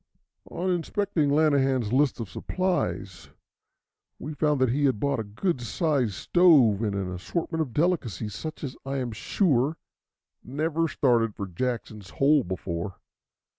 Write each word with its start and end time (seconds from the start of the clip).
On 0.49 0.71
inspecting 0.71 1.29
Lanahan's 1.31 1.93
list 1.93 2.19
of 2.19 2.27
supplies, 2.27 3.29
we 4.17 4.33
found 4.33 4.59
that 4.59 4.69
he 4.71 4.85
had 4.85 4.99
bought 4.99 5.19
a 5.19 5.23
good 5.23 5.61
sized 5.61 6.15
stove 6.15 6.81
and 6.81 6.95
an 6.95 7.13
assortment 7.13 7.61
of 7.61 7.71
delicacies 7.71 8.33
such 8.33 8.63
as 8.63 8.75
I 8.83 8.97
am 8.97 9.11
sure 9.11 9.77
never 10.43 10.87
started 10.87 11.35
for 11.35 11.45
Jackson's 11.45 12.09
Hole 12.09 12.43
before. 12.43 12.95